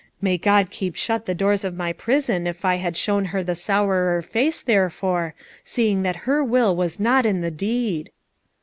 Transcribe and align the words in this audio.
May 0.19 0.39
God 0.39 0.71
keep 0.71 0.95
shut 0.95 1.27
the 1.27 1.35
doors 1.35 1.63
of 1.63 1.75
my 1.75 1.93
prison 1.93 2.47
if 2.47 2.65
I 2.65 2.77
had 2.77 2.97
shown 2.97 3.25
her 3.25 3.43
the 3.43 3.53
sourer 3.53 4.23
face 4.23 4.63
therefore, 4.63 5.35
seeing 5.63 6.01
that 6.01 6.25
her 6.25 6.43
will 6.43 6.75
was 6.75 6.99
not 6.99 7.23
in 7.23 7.41
the 7.41 7.51
deed." 7.51 8.09